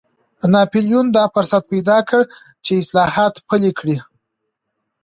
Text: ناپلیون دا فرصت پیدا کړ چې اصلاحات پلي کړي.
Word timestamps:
ناپلیون 0.53 1.07
دا 1.15 1.23
فرصت 1.35 1.63
پیدا 1.71 1.97
کړ 2.09 2.21
چې 2.65 2.71
اصلاحات 2.81 3.33
پلي 3.47 3.71
کړي. 3.79 3.97